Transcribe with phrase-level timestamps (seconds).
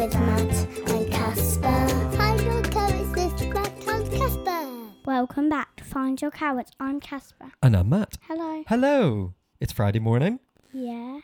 [0.00, 2.16] with Matt and Casper.
[2.16, 4.66] Find your carrots with Matt and Casper.
[5.04, 6.70] Welcome back to Find Your Carrots.
[6.80, 7.52] I'm Casper.
[7.62, 8.16] And I'm Matt.
[8.26, 8.64] Hello.
[8.66, 9.34] Hello.
[9.60, 10.40] It's Friday morning,
[10.72, 11.20] Yeah.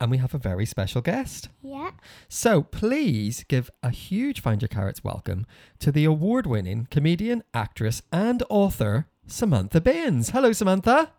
[0.00, 1.48] and we have a very special guest.
[1.60, 1.90] Yeah.
[2.28, 5.44] So please give a huge Find Your Carrots welcome
[5.80, 10.30] to the award winning comedian, actress, and author, Samantha Baines.
[10.30, 11.10] Hello, Samantha.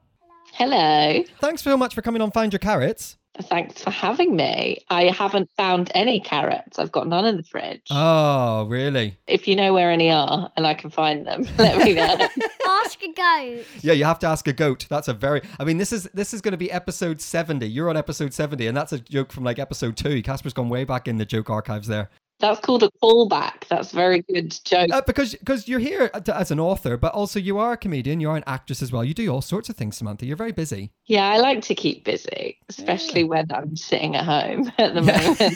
[0.54, 1.21] Hello.
[1.42, 3.18] Thanks so much for coming on Find Your Carrots.
[3.43, 4.79] Thanks for having me.
[4.89, 6.79] I haven't found any carrots.
[6.79, 7.82] I've got none in the fridge.
[7.89, 9.18] Oh, really?
[9.28, 12.28] if you know where any are and I can find them, let me know.
[12.68, 13.65] Ask a goat.
[13.81, 14.86] Yeah, you have to ask a goat.
[14.89, 15.42] That's a very.
[15.59, 17.68] I mean, this is this is going to be episode seventy.
[17.68, 20.21] You're on episode seventy, and that's a joke from like episode two.
[20.21, 22.09] Casper's gone way back in the joke archives there.
[22.39, 23.68] That's called a callback.
[23.68, 24.91] That's very good joke.
[24.91, 28.19] Uh, because because you're here at- as an author, but also you are a comedian.
[28.19, 29.04] You are an actress as well.
[29.04, 30.25] You do all sorts of things, Samantha.
[30.25, 30.92] You're very busy.
[31.05, 35.53] Yeah, I like to keep busy, especially when I'm sitting at home at the moment.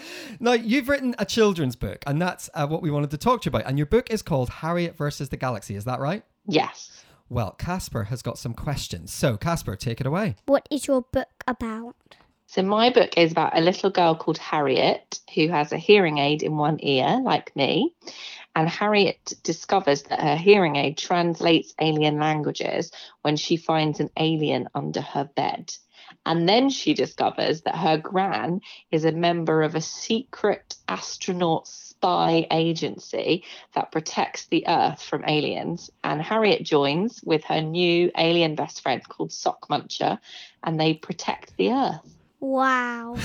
[0.40, 3.46] now you've written a children's book, and that's uh, what we wanted to talk to
[3.46, 3.68] you about.
[3.68, 5.74] And your book is called Harriet versus the Galaxy.
[5.74, 6.22] Is that right?
[6.46, 7.04] Yes.
[7.28, 9.12] Well, Casper has got some questions.
[9.12, 10.36] So, Casper, take it away.
[10.46, 11.96] What is your book about?
[12.48, 16.42] So my book is about a little girl called Harriet who has a hearing aid
[16.42, 17.92] in one ear, like me.
[18.54, 24.68] And Harriet discovers that her hearing aid translates alien languages when she finds an alien
[24.74, 25.74] under her bed.
[26.24, 28.60] And then she discovers that her gran
[28.90, 33.44] is a member of a secret astronaut spy agency
[33.74, 35.90] that protects the Earth from aliens.
[36.04, 40.18] And Harriet joins with her new alien best friend called Sock Muncher,
[40.62, 42.15] and they protect the Earth.
[42.38, 43.14] Wow.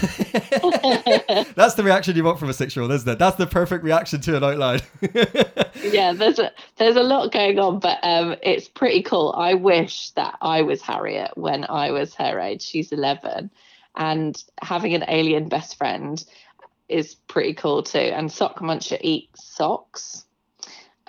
[1.55, 3.19] That's the reaction you want from a six-year-old, isn't it?
[3.19, 4.83] That's the perfect reaction to an out loud.
[5.83, 9.33] yeah, there's a there's a lot going on, but um, it's pretty cool.
[9.37, 12.61] I wish that I was Harriet when I was her age.
[12.61, 13.51] She's 11,
[13.97, 16.23] and having an alien best friend
[16.87, 17.99] is pretty cool too.
[17.99, 20.25] And Sock Muncher eats socks.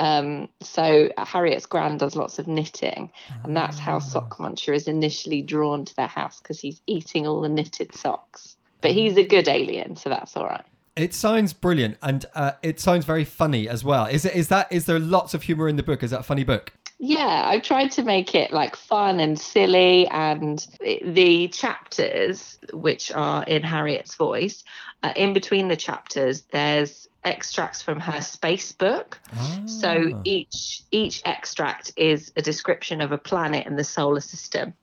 [0.02, 3.12] Um, so Harriet's gran does lots of knitting,
[3.44, 7.40] and that's how Sock Muncher is initially drawn to their house because he's eating all
[7.40, 8.56] the knitted socks.
[8.80, 10.64] But he's a good alien, so that's all right.
[10.96, 14.06] It sounds brilliant, and uh, it sounds very funny as well.
[14.06, 14.34] Is it?
[14.34, 14.72] Is that?
[14.72, 16.02] Is there lots of humor in the book?
[16.02, 16.72] Is that a funny book?
[17.04, 20.64] Yeah, I've tried to make it like fun and silly, and
[21.04, 24.62] the chapters, which are in Harriet's voice,
[25.02, 29.20] uh, in between the chapters, there's extracts from her space book.
[29.64, 30.20] So Ah.
[30.22, 34.74] each each extract is a description of a planet in the solar system.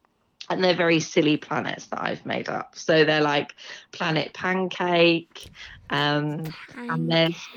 [0.50, 2.76] And they're very silly planets that I've made up.
[2.76, 3.56] So they're like
[3.94, 5.52] planet pancake,
[5.90, 7.48] um, and there's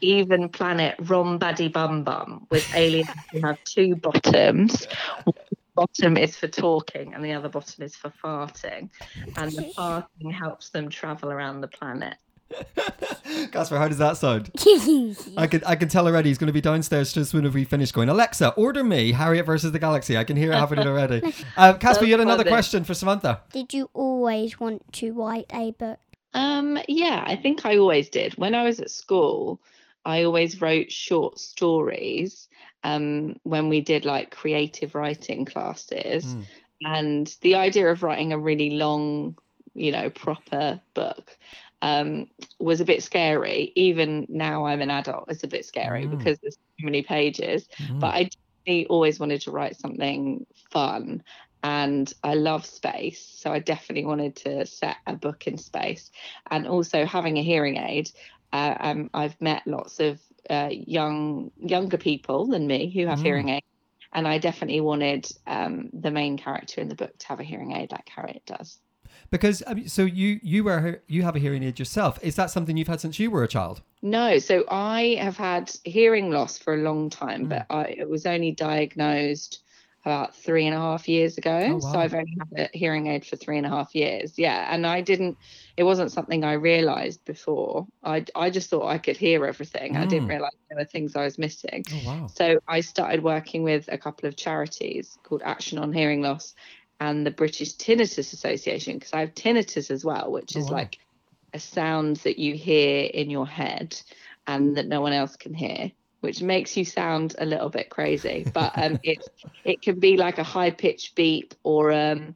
[0.00, 4.86] even planet Rombaddy Bum Bum with aliens who have two bottoms.
[5.24, 5.34] One
[5.74, 8.90] bottom is for talking and the other bottom is for farting.
[9.36, 12.16] And the farting helps them travel around the planet.
[13.50, 14.52] Casper, how does that sound?
[15.36, 17.90] I can I can tell already he's going to be downstairs just when we finish
[17.90, 18.08] going.
[18.08, 20.16] Alexa, order me Harriet versus the Galaxy.
[20.16, 21.34] I can hear it happening already.
[21.56, 22.52] Uh, Casper, you had another funny.
[22.52, 23.40] question for Samantha.
[23.52, 25.98] Did you always want to write a book?
[26.36, 28.34] Um, yeah, I think I always did.
[28.34, 29.60] When I was at school,
[30.04, 32.48] I always wrote short stories
[32.84, 36.26] um, when we did like creative writing classes.
[36.26, 36.44] Mm.
[36.84, 39.36] And the idea of writing a really long,
[39.74, 41.36] you know, proper book
[41.80, 43.72] um, was a bit scary.
[43.74, 46.18] Even now I'm an adult, it's a bit scary Mm.
[46.18, 47.66] because there's so many pages.
[47.78, 48.00] Mm.
[48.00, 48.30] But
[48.68, 51.22] I always wanted to write something fun.
[51.62, 53.20] And I love space.
[53.20, 56.10] So I definitely wanted to set a book in space.
[56.50, 58.10] And also having a hearing aid,
[58.52, 63.22] uh, um, I've met lots of uh, young younger people than me who have Mm.
[63.24, 63.66] hearing aids.
[64.12, 67.72] And I definitely wanted um, the main character in the book to have a hearing
[67.72, 68.78] aid like Harriet does.
[69.30, 72.18] Because I so you you were you have a hearing aid yourself.
[72.22, 73.82] Is that something you've had since you were a child?
[74.02, 77.48] No, so I have had hearing loss for a long time, Mm.
[77.48, 79.62] but I it was only diagnosed
[80.06, 81.66] about three and a half years ago.
[81.68, 81.98] Oh, So.
[81.98, 84.38] I've only had a hearing aid for three and a half years.
[84.38, 85.36] Yeah, and I didn't.
[85.76, 87.88] It wasn't something I realised before.
[88.04, 89.96] I I just thought I could hear everything.
[89.96, 90.30] I didn't Mm.
[90.30, 91.84] realise there were things I was missing.
[91.92, 92.26] Oh wow.
[92.36, 96.54] So I started working with a couple of charities called Action on Hearing Loss
[97.00, 100.76] and the British Tinnitus Association because I have tinnitus as well, which Oh, is wow.
[100.76, 100.98] like
[101.52, 104.00] a sound that you hear in your head
[104.46, 105.90] and that no one else can hear,
[106.20, 108.46] which makes you sound a little bit crazy.
[108.52, 109.18] But um, it
[109.64, 112.34] it can be like a high pitched beep or um,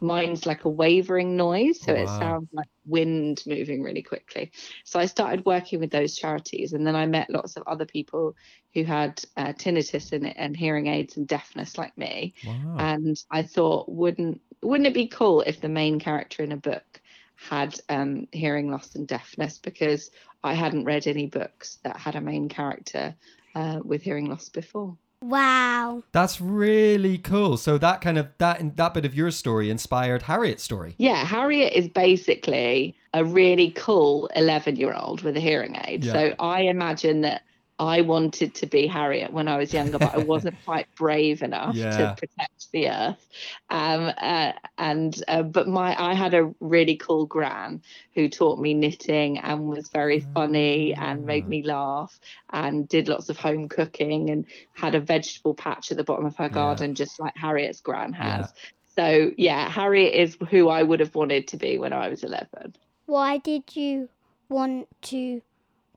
[0.00, 4.50] mine's like a wavering noise, so it sounds like wind moving really quickly.
[4.84, 8.34] So I started working with those charities, and then I met lots of other people
[8.74, 12.34] who had uh, tinnitus and, and hearing aids and deafness like me.
[12.46, 12.76] Wow.
[12.78, 17.00] And I thought, wouldn't wouldn't it be cool if the main character in a book
[17.48, 20.10] had um, hearing loss and deafness because
[20.44, 23.14] I hadn't read any books that had a main character
[23.54, 24.96] uh, with hearing loss before.
[25.22, 26.02] Wow.
[26.12, 27.56] That's really cool.
[27.56, 30.94] So that kind of that that bit of your story inspired Harriet's story.
[30.96, 36.04] Yeah, Harriet is basically a really cool 11 year old with a hearing aid.
[36.04, 36.12] Yeah.
[36.12, 37.42] So I imagine that
[37.80, 41.74] I wanted to be Harriet when I was younger, but I wasn't quite brave enough
[41.74, 41.96] Yeah.
[41.96, 43.26] to protect the earth.
[43.70, 47.80] Um, uh, and uh, but my I had a really cool gran
[48.14, 52.20] who taught me knitting and was very funny and made me laugh
[52.52, 54.44] and did lots of home cooking and
[54.74, 58.52] had a vegetable patch at the bottom of her garden, just like Harriet's gran has.
[58.94, 62.74] So yeah, Harriet is who I would have wanted to be when I was 11.
[63.06, 64.10] Why did you
[64.50, 65.40] want to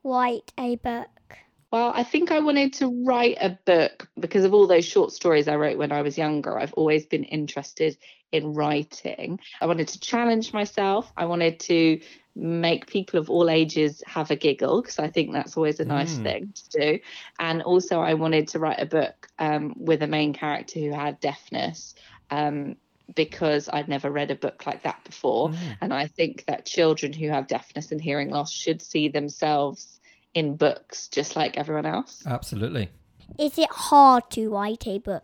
[0.01, 1.07] write a book?
[1.73, 5.47] Well, I think I wanted to write a book because of all those short stories
[5.47, 6.55] I wrote when I was younger.
[6.55, 7.97] I've always been interested
[8.31, 9.39] in writing.
[9.59, 11.11] I wanted to challenge myself.
[11.17, 11.99] I wanted to
[12.35, 16.15] make people of all ages have a giggle because I think that's always a nice
[16.15, 16.23] Mm.
[16.23, 16.99] thing to do.
[17.39, 21.19] And also, I wanted to write a book um, with a main character who had
[21.21, 21.95] deafness.
[22.29, 22.75] Um,
[23.15, 25.49] because I'd never read a book like that before.
[25.49, 25.77] Mm.
[25.81, 29.99] And I think that children who have deafness and hearing loss should see themselves
[30.33, 32.23] in books just like everyone else.
[32.25, 32.89] Absolutely.
[33.39, 35.23] Is it hard to write a book?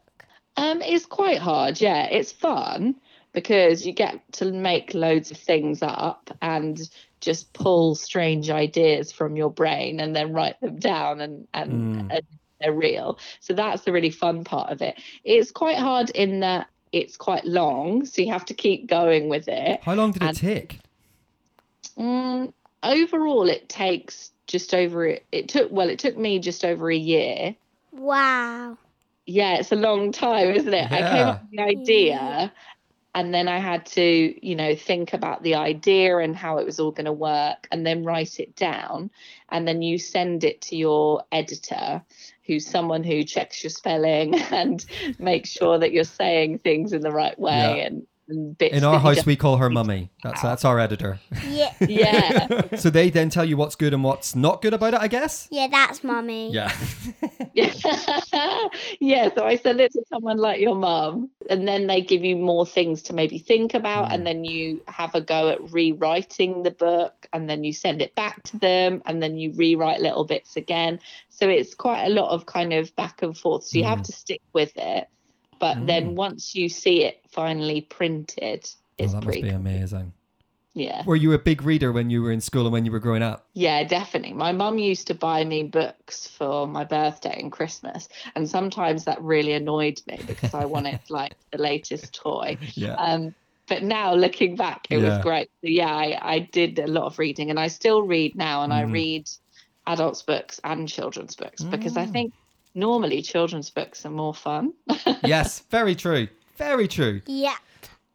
[0.58, 2.06] Um, it's quite hard, yeah.
[2.06, 2.96] It's fun
[3.34, 6.80] because you get to make loads of things up and
[7.22, 12.16] just pull strange ideas from your brain and then write them down and and, Mm.
[12.16, 12.26] and
[12.60, 13.20] they're real.
[13.40, 14.96] So that's the really fun part of it.
[15.24, 19.48] It's quite hard in that it's quite long, so you have to keep going with
[19.48, 19.82] it.
[19.84, 20.80] How long did it take?
[21.98, 22.52] Mm,
[22.84, 25.18] overall, it takes just over.
[25.32, 27.56] It took well, it took me just over a year.
[27.94, 28.78] Wow.
[29.26, 30.92] Yeah, it's a long time, isn't it?
[30.92, 32.52] I came up with the idea,
[33.14, 36.80] and then I had to, you know, think about the idea and how it was
[36.80, 39.12] all going to work, and then write it down,
[39.50, 42.02] and then you send it to your editor,
[42.44, 44.84] who's someone who checks your spelling and
[45.20, 47.86] makes sure that you're saying things in the right way Yeah.
[47.86, 48.08] and, and
[48.58, 48.76] bits.
[48.76, 50.10] In our house, we call her mummy.
[50.24, 51.20] That's that's our editor.
[51.48, 51.74] Yeah.
[51.90, 52.76] Yeah.
[52.76, 55.48] so they then tell you what's good and what's not good about it, I guess.
[55.52, 56.52] yeah, that's mummy.
[56.54, 56.72] Yeah.
[57.54, 57.74] Yeah.
[59.00, 59.30] yeah.
[59.36, 62.66] So I send it to someone like your mum, and then they give you more
[62.66, 64.14] things to maybe think about, Mm.
[64.14, 68.16] and then you have a go at rewriting the book, and then you send it
[68.16, 71.00] back to them, and then you rewrite little bits again.
[71.30, 73.64] So it's quite a lot of kind of back and forth.
[73.66, 74.06] So you have Mm.
[74.06, 75.08] to stick with it.
[75.60, 75.88] But Mm.
[75.88, 78.66] then once you see it finally printed,
[79.00, 80.14] Oh, it's that must be amazing.
[80.74, 81.04] yeah.
[81.06, 83.24] Were you a big reader when you were in school and when you were growing
[83.24, 83.48] up?
[83.54, 84.34] Yeah, definitely.
[84.34, 89.22] My mum used to buy me books for my birthday and Christmas, and sometimes that
[89.22, 92.58] really annoyed me because I wanted like the latest toy.
[92.76, 92.96] Yeah.
[92.96, 93.36] Um,
[93.68, 95.10] but now looking back, it Yeah.
[95.10, 95.50] was great.
[95.64, 98.72] So, yeah, I, I did a lot of reading, and I still read now, and
[98.72, 98.92] I Mhm.
[98.94, 99.28] read
[99.88, 102.12] adults' books and children's books because I Mm.
[102.14, 102.34] think
[102.74, 104.74] normally children's books are more fun.
[105.24, 106.28] yes, very true.
[106.56, 107.22] Very true.
[107.26, 107.56] Yeah.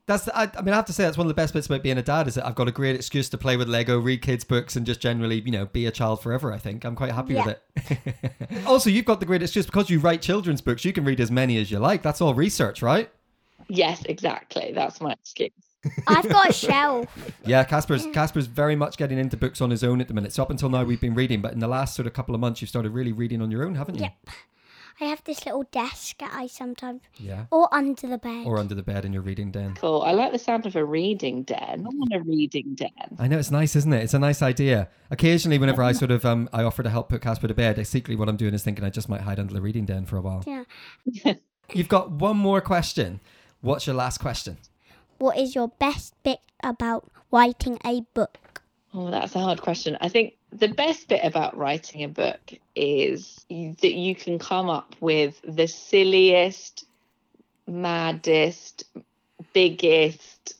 [0.06, 1.66] That's the, I, I mean I have to say that's one of the best bits
[1.66, 3.98] about being a dad is that I've got a great excuse to play with Lego,
[3.98, 6.52] read kids books, and just generally you know be a child forever.
[6.52, 8.66] I think I'm quite happy with it.
[8.66, 10.84] also, you've got the great excuse because you write children's books.
[10.84, 12.02] You can read as many as you like.
[12.02, 13.10] That's all research, right?
[13.68, 14.72] yes, exactly.
[14.74, 15.52] That's my excuse.
[16.06, 17.06] I've got a shelf.
[17.46, 20.32] Yeah, Casper's Casper's very much getting into books on his own at the minute.
[20.32, 22.40] So up until now we've been reading, but in the last sort of couple of
[22.40, 24.02] months you've started really reading on your own, haven't you?
[24.02, 24.12] Yep.
[25.00, 27.46] I have this little desk that I sometimes, Yeah.
[27.50, 28.46] or under the bed.
[28.46, 29.74] Or under the bed in your reading den.
[29.74, 30.02] Cool.
[30.02, 31.58] I like the sound of a reading den.
[31.84, 32.90] I want a reading den.
[33.18, 34.04] I know it's nice, isn't it?
[34.04, 34.88] It's a nice idea.
[35.10, 37.82] Occasionally, whenever I sort of um, I offer to help put Casper to bed, I
[37.82, 40.16] secretly what I'm doing is thinking I just might hide under the reading den for
[40.16, 40.44] a while.
[40.46, 41.34] Yeah.
[41.74, 43.20] You've got one more question.
[43.62, 44.58] What's your last question?
[45.24, 48.60] What is your best bit about writing a book?
[48.92, 49.96] Oh, that's a hard question.
[50.02, 54.94] I think the best bit about writing a book is that you can come up
[55.00, 56.84] with the silliest,
[57.66, 58.84] maddest,
[59.54, 60.56] biggest,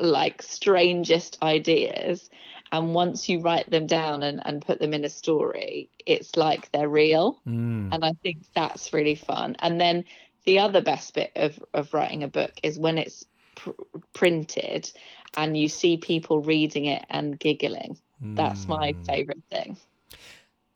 [0.00, 2.30] like strangest ideas.
[2.72, 6.72] And once you write them down and, and put them in a story, it's like
[6.72, 7.38] they're real.
[7.46, 7.90] Mm.
[7.92, 9.56] And I think that's really fun.
[9.58, 10.04] And then
[10.46, 13.70] the other best bit of, of writing a book is when it's pr-
[14.14, 14.90] printed
[15.36, 17.98] and you see people reading it and giggling.
[18.20, 19.06] That's my Mm.
[19.06, 19.76] favorite thing.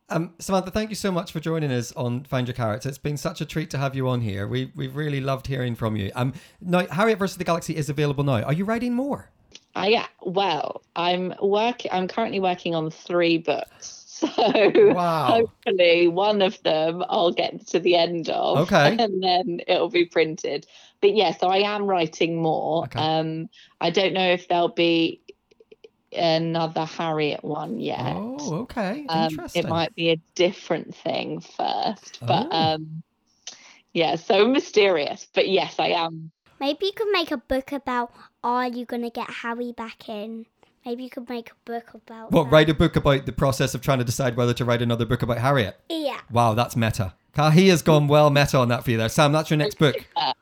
[0.09, 2.87] Um, Samantha, thank you so much for joining us on Find Your Carrots.
[2.87, 4.47] It's been such a treat to have you on here.
[4.47, 6.12] We we've really loved hearing from you.
[6.14, 8.42] Um, now Harriet versus the Galaxy is available now.
[8.42, 9.30] Are you writing more?
[9.75, 11.90] I yeah, well, I'm working.
[11.92, 14.04] I'm currently working on three books,
[14.75, 15.26] so Wow.
[15.26, 18.58] hopefully one of them I'll get to the end of.
[18.58, 18.96] Okay.
[18.99, 20.66] and then it'll be printed.
[21.00, 22.85] But yeah, so I am writing more.
[22.85, 23.00] Okay.
[23.00, 23.49] Um,
[23.80, 25.20] I don't know if there'll be
[26.12, 28.16] another Harriet one yet.
[28.16, 29.06] Oh, okay.
[29.08, 29.64] um, Interesting.
[29.64, 32.75] it might be a different thing first, but Oh.
[32.75, 33.02] um,
[33.92, 35.26] yeah, so mysterious.
[35.35, 36.30] But yes, I am.
[36.61, 40.46] Maybe you could make a book about are you gonna get Harry back in?
[40.87, 42.52] Maybe you could make a book about What, that.
[42.52, 45.21] write a book about the process of trying to decide whether to write another book
[45.21, 45.76] about Harriet?
[45.90, 46.21] Yeah.
[46.31, 47.12] Wow, that's meta.
[47.52, 49.09] He has gone well meta on that for you there.
[49.09, 49.97] Sam, that's your next book.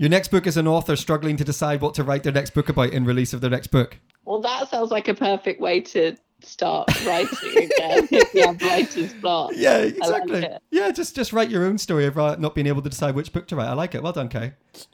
[0.00, 2.68] Your next book is an author struggling to decide what to write their next book
[2.68, 3.98] about in release of their next book.
[4.24, 8.08] Well, that sounds like a perfect way to start writing again.
[8.10, 9.52] if you have writer's block.
[9.54, 10.42] Yeah, like exactly.
[10.44, 10.62] it.
[10.70, 13.32] yeah, just just write your own story of uh, not being able to decide which
[13.32, 13.68] book to write.
[13.68, 14.02] I like it.
[14.02, 14.52] Well done, Kay.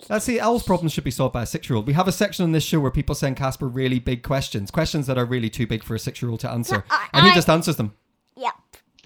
[0.08, 1.86] That's the Owl's problem should be solved by a six-year-old.
[1.86, 5.06] We have a section on this show where people send Casper really big questions, questions
[5.06, 7.48] that are really too big for a six-year-old to answer, I- and he I- just
[7.50, 7.94] answers them.
[8.36, 8.52] Yep.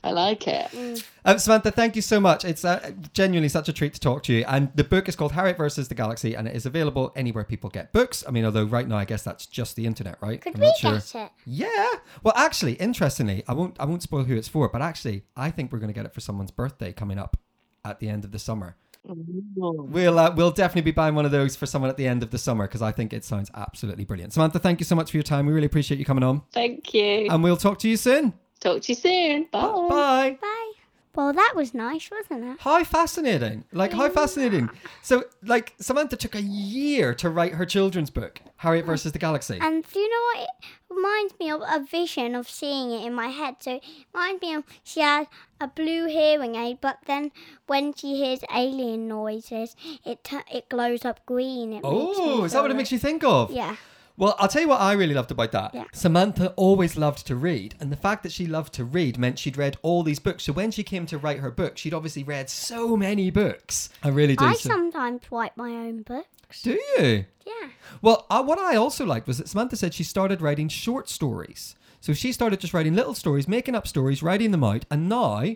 [0.05, 1.03] I like it.
[1.25, 2.45] Um, Samantha, thank you so much.
[2.45, 4.45] It's uh, genuinely such a treat to talk to you.
[4.47, 7.69] And the book is called Harriet versus the Galaxy, and it is available anywhere people
[7.71, 8.25] get books.
[8.27, 10.41] I mean, although right now I guess that's just the internet, right?
[10.41, 10.93] Could I'm we not sure.
[10.93, 11.31] get it?
[11.45, 11.89] Yeah.
[12.23, 15.73] Well, actually, interestingly, I won't I won't spoil who it's for, but actually, I think
[15.73, 17.37] we're going to get it for someone's birthday coming up
[17.85, 18.77] at the end of the summer.
[19.09, 19.89] Ooh.
[19.91, 22.31] We'll uh, we'll definitely be buying one of those for someone at the end of
[22.31, 24.33] the summer because I think it sounds absolutely brilliant.
[24.33, 25.47] Samantha, thank you so much for your time.
[25.47, 27.29] We really appreciate you coming on, Thank you.
[27.31, 28.35] and we'll talk to you soon.
[28.61, 29.45] Talk to you soon.
[29.51, 29.87] Bye.
[29.89, 30.39] Bye.
[30.41, 30.73] Bye.
[31.19, 32.61] Well, that was nice, wasn't it?
[32.61, 33.65] How fascinating!
[33.73, 34.71] Like how fascinating.
[35.03, 38.89] So, like Samantha took a year to write her children's book, Harriet mm.
[38.89, 39.59] versus the Galaxy.
[39.61, 40.49] And do you know what?
[40.49, 43.57] It reminds me of a vision of seeing it in my head.
[43.59, 43.85] So it
[44.15, 45.27] reminds me of she had
[45.61, 47.33] a blue hearing aid, but then
[47.67, 49.75] when she hears alien noises,
[50.05, 51.73] it tu- it glows up green.
[51.73, 53.51] It Oh, is that what it makes you think of?
[53.51, 53.75] Yeah.
[54.19, 55.73] Well, I'll tell you what I really loved about that.
[55.75, 55.85] Yeah.
[55.93, 59.57] Samantha always loved to read, and the fact that she loved to read meant she'd
[59.57, 60.43] read all these books.
[60.45, 63.91] So when she came to write her book, she'd obviously read so many books.
[64.03, 64.45] I really do.
[64.45, 66.63] I so- sometimes write my own books.
[66.63, 67.25] do you?
[67.47, 67.69] Yeah.
[68.03, 71.77] Well, uh, what I also liked was that Samantha said she started writing short stories.
[72.01, 75.55] So she started just writing little stories, making up stories, writing them out, and now,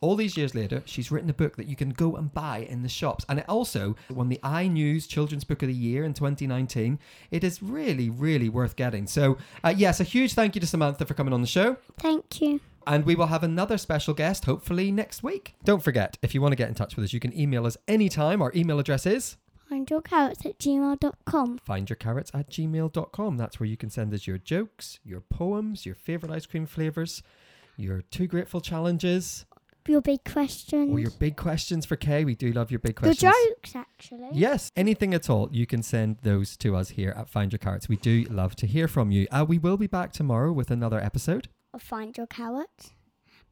[0.00, 2.82] all these years later, she's written a book that you can go and buy in
[2.82, 3.24] the shops.
[3.28, 6.98] And it also won the iNews Children's Book of the Year in 2019.
[7.30, 9.06] It is really, really worth getting.
[9.06, 11.76] So, uh, yes, a huge thank you to Samantha for coming on the show.
[11.98, 12.60] Thank you.
[12.86, 15.54] And we will have another special guest hopefully next week.
[15.64, 17.76] Don't forget, if you want to get in touch with us, you can email us
[17.86, 18.40] anytime.
[18.40, 19.36] Our email address is
[19.68, 21.60] Find your carrots at gmail.com.
[21.68, 23.36] findyourcarrots at gmail.com.
[23.36, 27.22] That's where you can send us your jokes, your poems, your favourite ice cream flavours,
[27.76, 29.44] your two grateful challenges,
[29.88, 30.92] your big questions.
[30.92, 32.24] Or your big questions for Kay.
[32.24, 33.22] We do love your big questions.
[33.22, 34.28] Your jokes, actually.
[34.32, 37.88] Yes, anything at all, you can send those to us here at Find Your Carrots.
[37.88, 39.26] We do love to hear from you.
[39.30, 42.92] Uh, we will be back tomorrow with another episode of Find Your Carrots.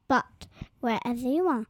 [0.09, 0.47] But
[0.81, 1.67] wherever you are,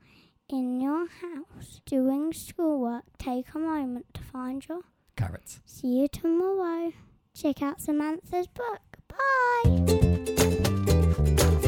[0.49, 4.80] in your house, doing schoolwork, take a moment to find your
[5.16, 5.61] carrots.
[5.64, 6.92] See you tomorrow.
[7.35, 8.80] Check out Samantha's book.
[9.08, 9.16] Bye.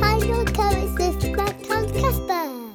[0.01, 2.68] Find your carrots this podcast.